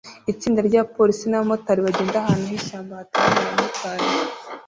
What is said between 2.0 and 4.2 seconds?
ahantu h'ishyamba hateraniye abamotari